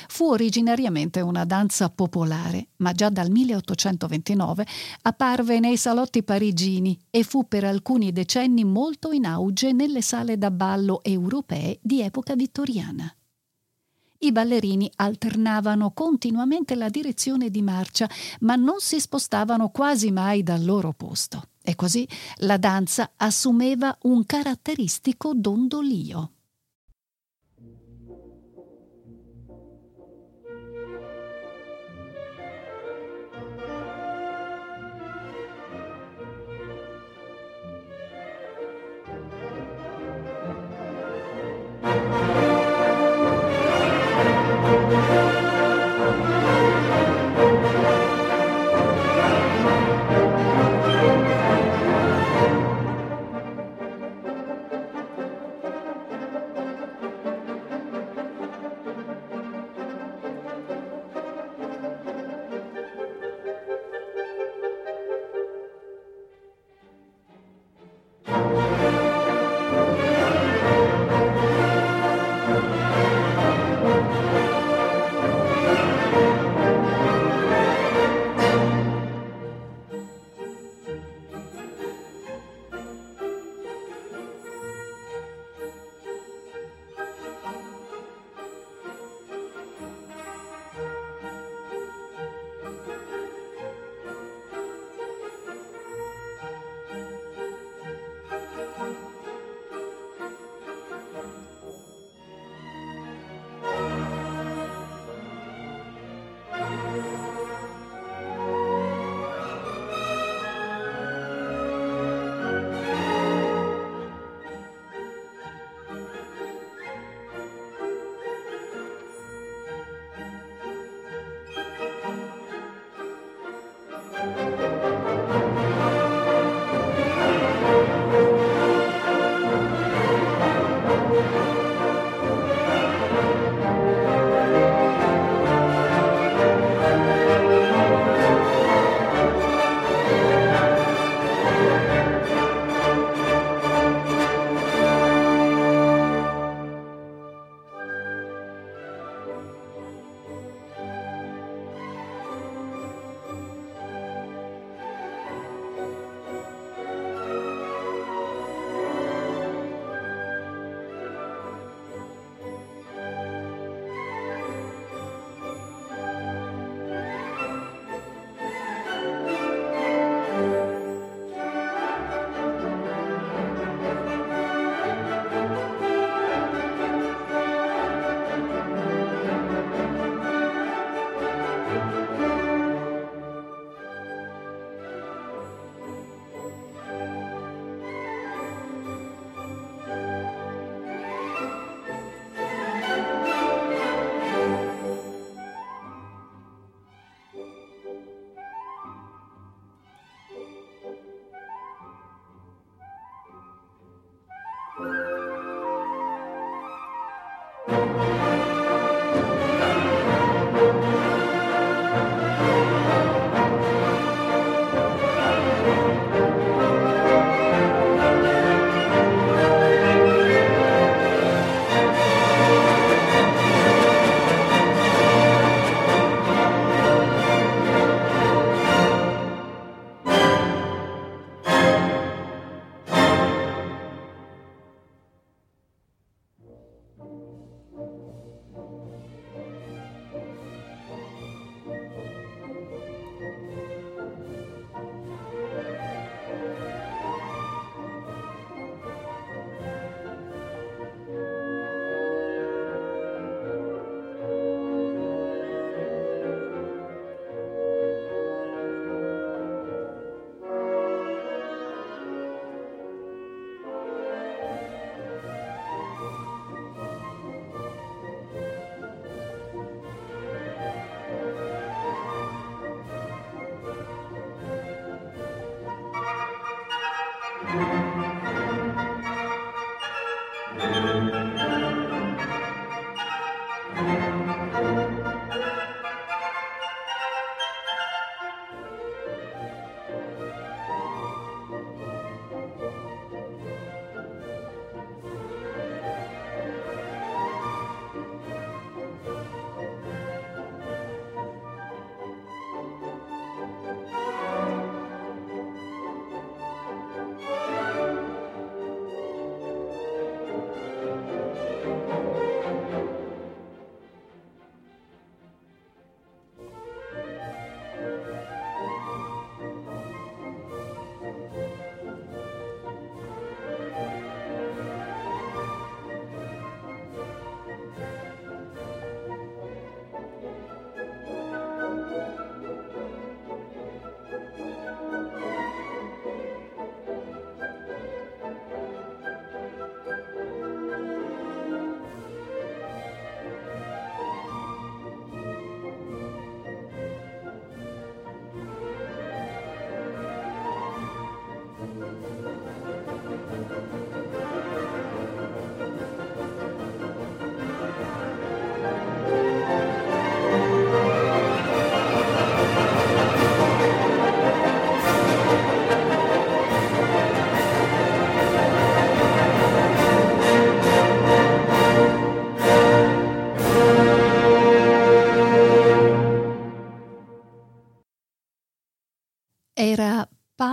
Fu 0.08 0.26
originariamente 0.26 1.20
una 1.20 1.44
danza 1.44 1.88
popolare, 1.90 2.68
ma 2.76 2.92
già 2.92 3.08
dal 3.08 3.30
1829 3.30 4.66
apparve 5.02 5.60
nei 5.60 5.76
salotti 5.76 6.22
parigini 6.22 6.98
e 7.10 7.22
fu 7.22 7.46
per 7.48 7.64
alcuni 7.64 8.12
decenni 8.12 8.64
molto 8.64 9.12
in 9.12 9.26
auge 9.26 9.72
nelle 9.72 10.02
sale 10.02 10.38
da 10.38 10.50
ballo 10.50 11.02
europee 11.02 11.78
di 11.82 12.00
epoca 12.00 12.34
vittoriana. 12.34 13.14
I 14.24 14.30
ballerini 14.30 14.90
alternavano 14.96 15.90
continuamente 15.90 16.76
la 16.76 16.88
direzione 16.88 17.50
di 17.50 17.60
marcia, 17.60 18.08
ma 18.40 18.54
non 18.54 18.76
si 18.78 19.00
spostavano 19.00 19.70
quasi 19.70 20.12
mai 20.12 20.44
dal 20.44 20.64
loro 20.64 20.92
posto. 20.92 21.48
E 21.60 21.74
così 21.74 22.06
la 22.38 22.56
danza 22.56 23.12
assumeva 23.16 23.96
un 24.02 24.24
caratteristico 24.24 25.32
dondolio. 25.34 26.30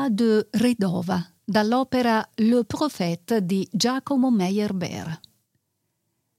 De 0.10 0.48
Redova 0.52 1.24
dall'opera 1.44 2.28
Le 2.36 2.64
Prophète 2.64 3.46
di 3.46 3.68
Giacomo 3.72 4.30
Meyerbeer. 4.32 5.20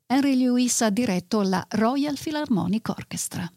Henry 0.07 0.37
Lewis 0.37 0.81
ha 0.83 0.91
diretto 0.91 1.43
la 1.43 1.65
Royal 1.71 2.17
Philharmonic 2.19 2.89
Orchestra. 2.89 3.51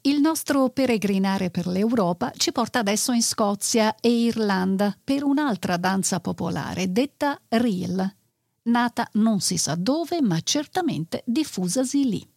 Il 0.00 0.20
nostro 0.20 0.68
peregrinare 0.70 1.50
per 1.50 1.68
l'Europa 1.68 2.32
ci 2.36 2.50
porta 2.50 2.80
adesso 2.80 3.12
in 3.12 3.22
Scozia 3.22 3.94
e 4.00 4.10
Irlanda 4.10 4.96
per 5.02 5.22
un'altra 5.22 5.76
danza 5.76 6.18
popolare 6.18 6.90
detta 6.90 7.40
reel, 7.48 8.16
nata 8.62 9.08
non 9.12 9.40
si 9.40 9.56
sa 9.56 9.76
dove 9.76 10.20
ma 10.20 10.40
certamente 10.40 11.22
diffusasi 11.24 12.08
lì. 12.08 12.28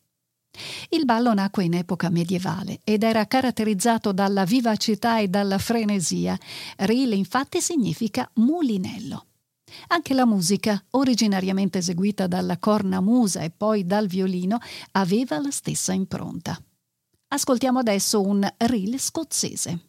Il 0.90 1.06
ballo 1.06 1.34
nacque 1.34 1.64
in 1.64 1.74
epoca 1.74 2.10
medievale 2.10 2.80
ed 2.84 3.04
era 3.04 3.26
caratterizzato 3.26 4.12
dalla 4.12 4.44
vivacità 4.44 5.20
e 5.20 5.28
dalla 5.28 5.58
frenesia. 5.58 6.38
Reel 6.78 7.14
infatti 7.14 7.62
significa 7.62 8.30
mulinello. 8.36 9.26
Anche 9.88 10.14
la 10.14 10.26
musica, 10.26 10.84
originariamente 10.92 11.78
eseguita 11.78 12.28
dalla 12.28 12.58
cornamusa 12.58 13.42
e 13.42 13.52
poi 13.52 13.86
dal 13.86 14.08
violino, 14.08 14.60
aveva 14.92 15.40
la 15.40 15.52
stessa 15.52 15.94
impronta. 15.94 16.62
Ascoltiamo 17.30 17.80
adesso 17.80 18.22
un 18.22 18.46
reel 18.58 19.00
scozzese. 19.00 19.80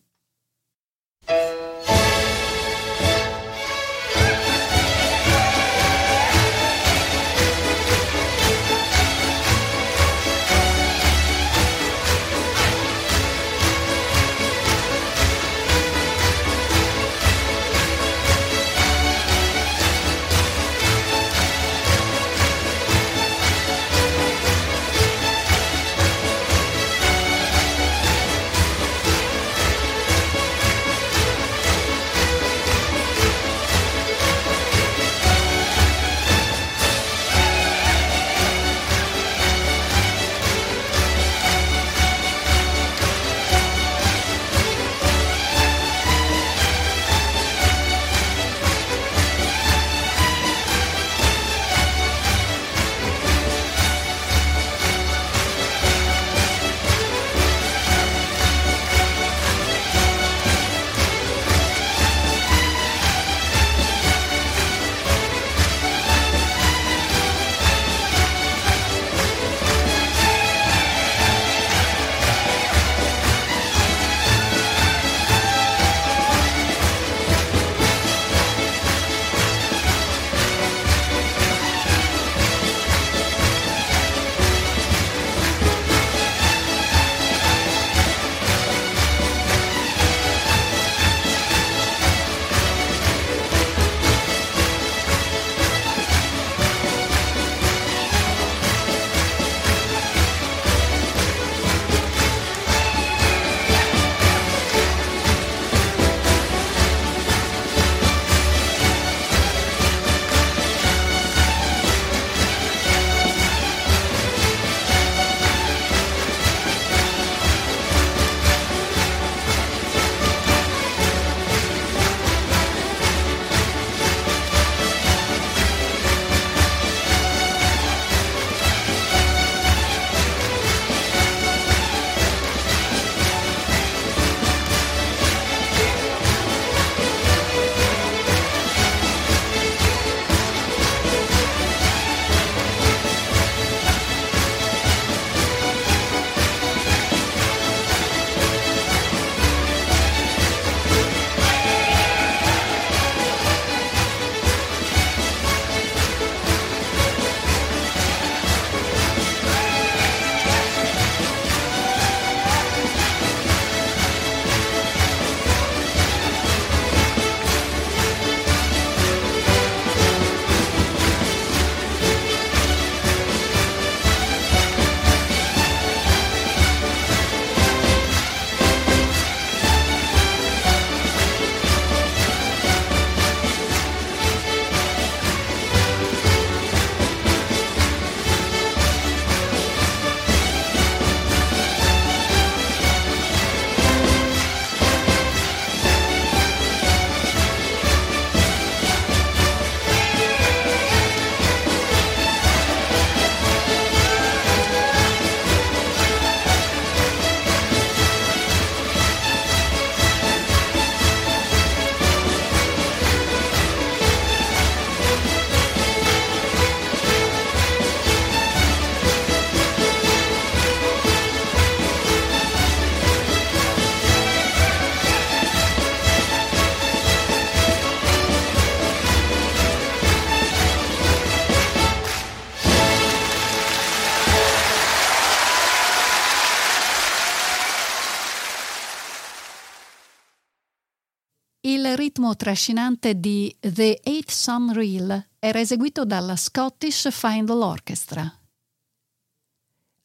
Trascinante 242.35 243.19
di 243.19 243.55
The 243.61 244.01
Eight 244.03 244.31
Some 244.31 244.73
Reel 244.73 245.29
era 245.39 245.61
eseguito 245.61 246.05
dalla 246.05 246.37
Scottish 246.37 247.11
Findle 247.11 247.65
Orchestra. 247.65 248.33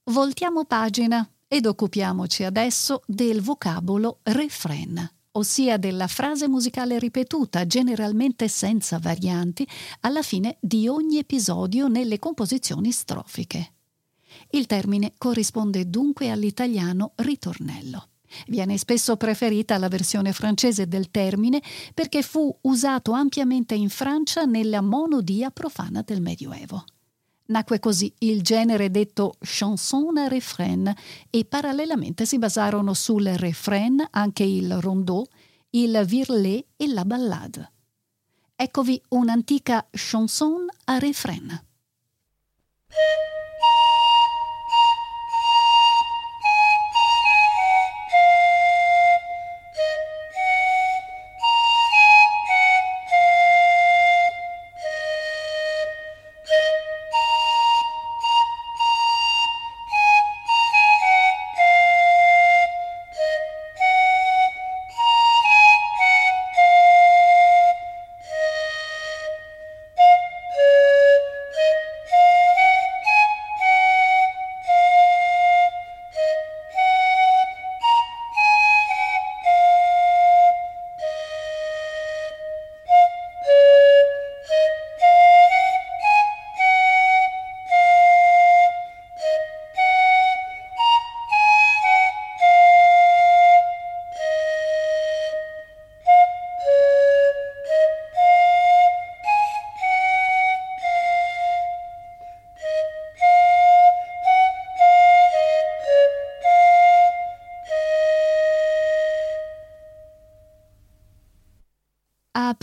Voltiamo 0.06 0.66
pagina 0.66 1.30
ed 1.48 1.66
occupiamoci 1.66 2.44
adesso 2.44 3.02
del 3.06 3.42
vocabolo 3.42 4.20
refrain, 4.24 5.10
ossia 5.32 5.78
della 5.78 6.08
frase 6.08 6.48
musicale 6.48 7.00
ripetuta, 7.00 7.66
generalmente 7.68 8.48
senza 8.48 9.00
varianti, 9.00 9.68
alla 10.02 10.22
fine 10.22 10.58
di 10.60 10.88
ogni 10.88 11.18
episodio 11.20 11.88
nelle 11.88 12.20
composizioni 12.20 12.92
strofiche. 12.92 13.74
Il 14.50 14.66
termine 14.66 15.14
corrisponde 15.18 15.90
dunque 15.90 16.30
all'italiano 16.30 17.14
ritornello. 17.16 18.10
Viene 18.48 18.78
spesso 18.78 19.18
preferita 19.18 19.78
la 19.78 19.88
versione 19.88 20.34
francese 20.34 20.88
del 20.88 21.12
termine 21.12 21.62
perché 21.94 22.22
fu 22.22 22.56
usato 22.62 23.12
ampiamente 23.12 23.76
in 23.76 23.90
Francia 23.90 24.46
nella 24.46 24.82
monodia 24.82 25.52
profana 25.52 26.02
del 26.02 26.22
Medioevo. 26.22 26.86
Nacque 27.48 27.80
così 27.80 28.14
il 28.20 28.42
genere 28.42 28.92
detto 28.92 29.36
chanson 29.40 30.18
à 30.18 30.28
refrain 30.28 30.94
e 31.30 31.46
parallelamente 31.46 32.26
si 32.26 32.38
basarono 32.38 32.94
sul 32.94 33.26
refrain 33.26 34.06
anche 34.12 34.44
il 34.44 34.82
rondeau, 34.82 35.26
il 35.70 36.04
virlet 36.06 36.66
e 36.76 36.88
la 36.88 37.06
ballade. 37.06 37.72
Eccovi 38.56 39.02
un'antica 39.10 39.88
chanson 39.92 40.66
à 40.86 40.98
refrain. 40.98 41.62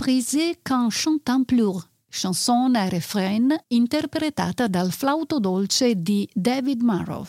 Brisé 0.04 0.58
qu'un 0.62 0.90
chantant 0.90 1.46
plur, 1.46 1.88
chanson 2.10 2.74
a 2.74 2.88
refrain 2.90 3.56
interpretata 3.68 4.68
dal 4.68 4.92
flauto 4.92 5.38
dolce 5.38 5.94
di 5.94 6.28
David 6.30 6.82
Marrow. 6.82 7.26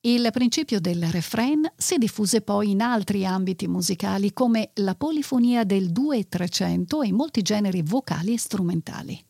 Il 0.00 0.26
principio 0.32 0.80
del 0.80 1.04
refrain 1.10 1.70
si 1.76 1.98
diffuse 1.98 2.40
poi 2.40 2.70
in 2.70 2.80
altri 2.80 3.26
ambiti 3.26 3.68
musicali 3.68 4.32
come 4.32 4.70
la 4.76 4.94
polifonia 4.94 5.62
del 5.64 5.92
2 5.92 6.16
e 6.16 6.26
300 6.26 7.02
e 7.02 7.12
molti 7.12 7.42
generi 7.42 7.82
vocali 7.82 8.32
e 8.32 8.38
strumentali. 8.38 9.22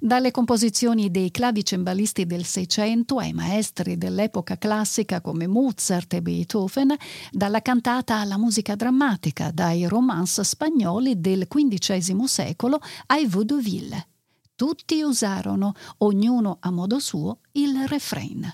Dalle 0.00 0.30
composizioni 0.30 1.10
dei 1.10 1.30
clavicembalisti 1.30 2.24
del 2.24 2.44
Seicento 2.44 3.18
ai 3.18 3.32
maestri 3.32 3.98
dell'epoca 3.98 4.56
classica 4.56 5.20
come 5.20 5.46
Mozart 5.46 6.14
e 6.14 6.22
Beethoven, 6.22 6.94
dalla 7.30 7.60
cantata 7.62 8.16
alla 8.16 8.38
musica 8.38 8.74
drammatica, 8.74 9.50
dai 9.50 9.86
romance 9.86 10.44
spagnoli 10.44 11.20
del 11.20 11.46
XV 11.48 12.24
secolo 12.24 12.80
ai 13.06 13.26
vaudeville. 13.26 14.08
Tutti 14.54 15.02
usarono, 15.02 15.74
ognuno 15.98 16.58
a 16.60 16.70
modo 16.70 16.98
suo, 16.98 17.40
il 17.52 17.86
refrain. 17.86 18.50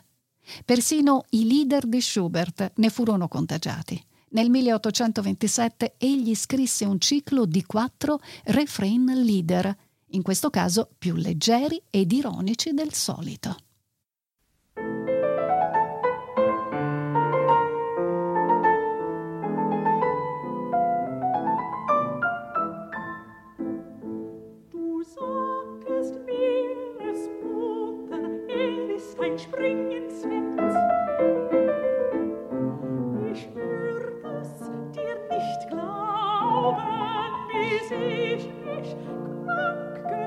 Persino 0.64 1.24
i 1.30 1.46
leader 1.46 1.86
di 1.86 2.00
Schubert 2.00 2.72
ne 2.76 2.90
furono 2.90 3.28
contagiati. 3.28 4.04
Nel 4.30 4.48
1827 4.50 5.94
egli 5.98 6.34
scrisse 6.34 6.84
un 6.86 6.98
ciclo 6.98 7.44
di 7.44 7.64
quattro 7.64 8.18
refrain 8.44 9.04
leader, 9.04 9.76
in 10.12 10.22
questo 10.22 10.50
caso 10.50 10.88
più 10.98 11.14
leggeri 11.14 11.80
ed 11.90 12.12
ironici 12.12 12.72
del 12.72 12.92
solito. 12.92 13.56
Ich 33.34 33.48
würde 33.54 34.40
es 34.42 34.58
dir 34.92 35.16
nicht 35.30 35.68
glauben, 35.70 36.82
bis 37.48 37.90
ich 37.90 38.44
mich 38.62 38.94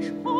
Oh. 0.00 0.37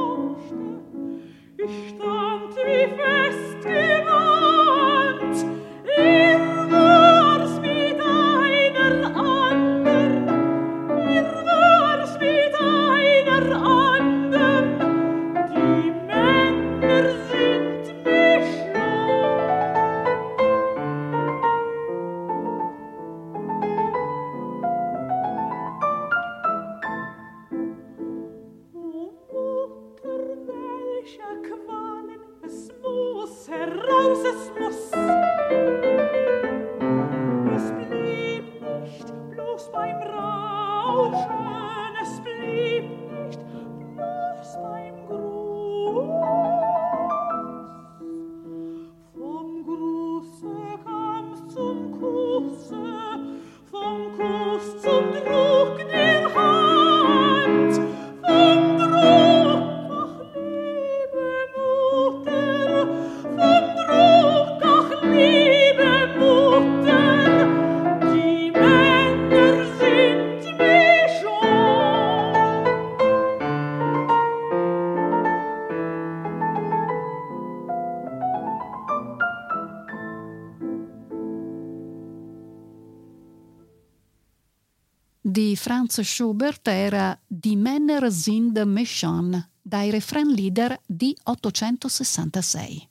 Schubert 86.03 86.67
era 86.69 87.19
Die 87.27 87.57
Männer 87.57 88.11
sind 88.11 88.59
Mechon, 88.65 89.49
dai 89.63 89.91
refrain 89.91 90.29
leader 90.29 90.79
di 90.87 91.17
866. 91.25 92.89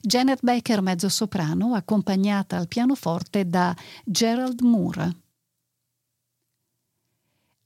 Janet 0.00 0.40
Becker 0.42 0.80
mezzosoprano, 0.80 1.74
accompagnata 1.74 2.56
al 2.56 2.68
pianoforte 2.68 3.48
da 3.48 3.76
Gerald 4.04 4.60
Moore. 4.62 5.16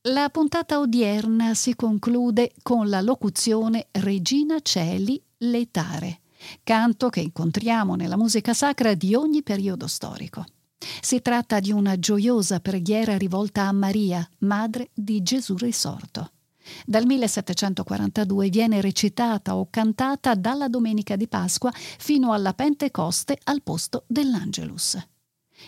La 0.03 0.29
puntata 0.31 0.79
odierna 0.79 1.55
si 1.55 1.75
conclude 1.75 2.53
con 2.63 2.89
la 2.89 3.01
locuzione 3.01 3.89
Regina 3.91 4.61
Celi 4.61 5.23
Letare, 5.39 6.21
canto 6.63 7.09
che 7.09 7.21
incontriamo 7.21 7.95
nella 7.95 8.17
musica 8.17 8.55
sacra 8.55 8.95
di 8.95 9.15
ogni 9.15 9.43
periodo 9.43 9.87
storico. 9.87 10.45
Si 11.01 11.21
tratta 11.21 11.61
di 11.61 11.73
una 11.73 11.99
gioiosa 11.99 12.61
preghiera 12.61 13.17
rivolta 13.17 13.63
a 13.63 13.73
Maria, 13.73 14.27
madre 14.39 14.91
di 14.95 15.23
Gesù 15.23 15.57
risorto. 15.57 16.33
Dal 16.85 17.07
1742 17.07 18.49
viene 18.49 18.81
recitata 18.81 19.57
o 19.57 19.69
cantata 19.71 20.35
dalla 20.35 20.69
domenica 20.69 21.17
di 21.17 21.27
Pasqua 21.27 21.73
fino 21.73 22.33
alla 22.33 22.53
Pentecoste 22.55 23.39
al 23.45 23.63
posto 23.63 24.05
dell'Angelus. 24.07 24.99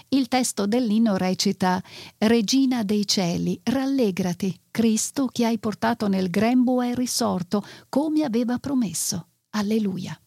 Il 0.09 0.29
testo 0.29 0.67
dell'inno 0.67 1.17
recita 1.17 1.83
Regina 2.19 2.85
dei 2.85 3.07
cieli, 3.07 3.61
rallegrati, 3.65 4.61
Cristo 4.71 5.27
che 5.27 5.45
hai 5.45 5.59
portato 5.59 6.07
nel 6.07 6.31
grembo 6.31 6.81
è 6.81 6.95
risorto, 6.95 7.65
come 7.89 8.23
aveva 8.23 8.59
promesso. 8.59 9.27
Alleluia. 9.51 10.19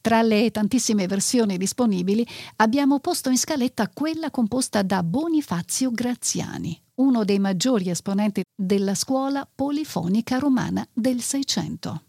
Tra 0.00 0.22
le 0.22 0.50
tantissime 0.50 1.06
versioni 1.06 1.56
disponibili 1.56 2.26
abbiamo 2.56 3.00
posto 3.00 3.30
in 3.30 3.38
scaletta 3.38 3.88
quella 3.88 4.30
composta 4.30 4.82
da 4.82 5.02
Bonifazio 5.02 5.90
Graziani, 5.90 6.80
uno 6.96 7.24
dei 7.24 7.38
maggiori 7.38 7.90
esponenti 7.90 8.42
della 8.54 8.94
scuola 8.94 9.48
polifonica 9.52 10.38
romana 10.38 10.86
del 10.92 11.20
Seicento. 11.20 12.02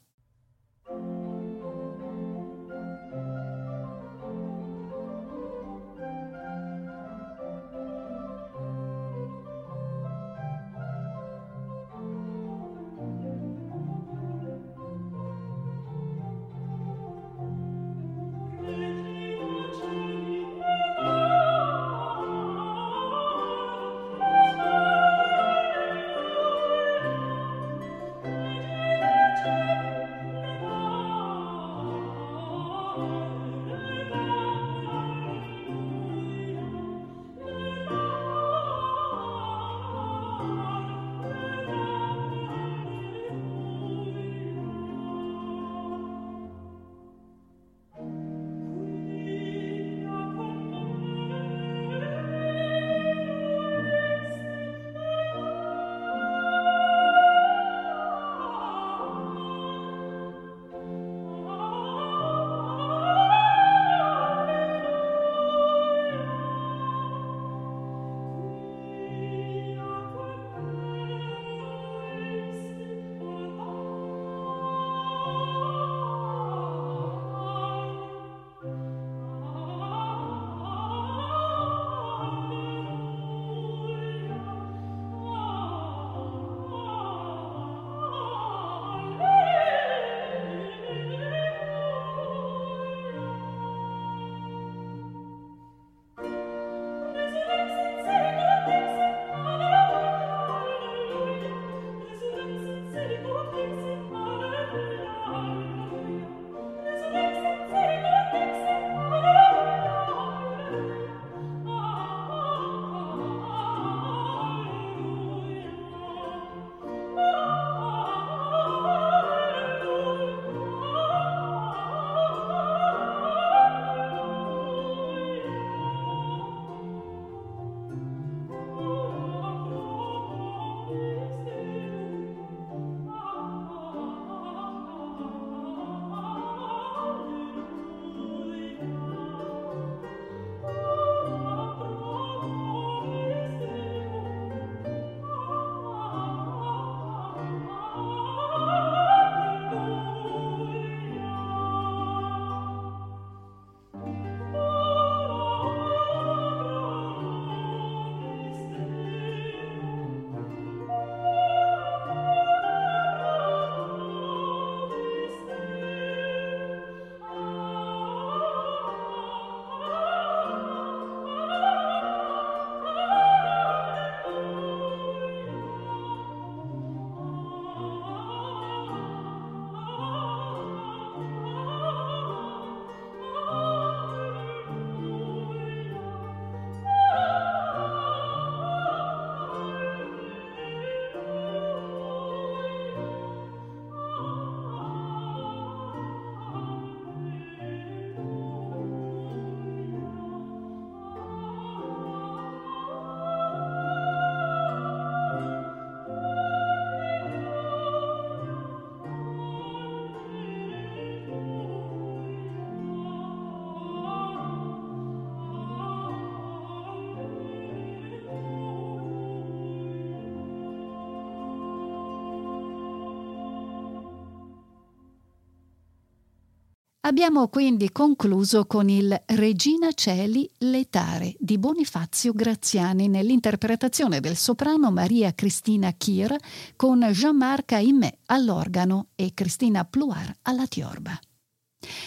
Abbiamo 227.05 227.49
quindi 227.49 227.91
concluso 227.91 228.65
con 228.65 228.87
il 228.87 229.13
Regina 229.25 229.91
Celi 229.91 230.49
Letare 230.59 231.35
di 231.37 231.57
Bonifazio 231.57 232.31
Graziani 232.31 233.09
nell'interpretazione 233.09 234.21
del 234.21 234.37
soprano 234.37 234.89
Maria 234.89 235.33
Cristina 235.33 235.91
Kier 235.91 236.33
con 236.77 237.01
Jean-Marc 237.01 237.73
Aimé 237.73 238.19
all'organo 238.27 239.07
e 239.15 239.33
Cristina 239.33 239.83
Pluar 239.83 240.33
alla 240.43 240.65
tiorba. 240.65 241.19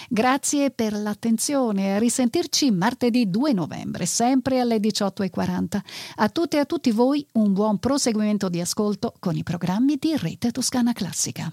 Grazie 0.08 0.70
per 0.70 0.94
l'attenzione 0.94 1.94
a 1.94 1.98
risentirci 1.98 2.70
martedì 2.70 3.28
2 3.28 3.52
novembre, 3.52 4.06
sempre 4.06 4.60
alle 4.60 4.78
18.40. 4.78 5.78
A 6.14 6.28
tutte 6.30 6.56
e 6.56 6.60
a 6.60 6.64
tutti 6.64 6.90
voi 6.90 7.26
un 7.32 7.52
buon 7.52 7.78
proseguimento 7.78 8.48
di 8.48 8.62
ascolto 8.62 9.12
con 9.18 9.36
i 9.36 9.42
programmi 9.42 9.96
di 9.98 10.16
Rete 10.16 10.50
Toscana 10.52 10.94
Classica. 10.94 11.52